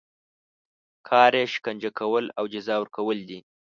کار 1.07 1.31
یې 1.39 1.45
شکنجه 1.53 1.91
کول 1.99 2.25
او 2.37 2.43
جزا 2.53 2.75
ورکول 2.79 3.17
دي. 3.29 3.39